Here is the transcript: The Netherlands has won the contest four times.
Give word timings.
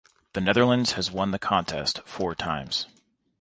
The 0.33 0.41
Netherlands 0.41 0.93
has 0.93 1.11
won 1.11 1.29
the 1.29 1.37
contest 1.37 1.99
four 2.07 2.33
times. 2.33 2.87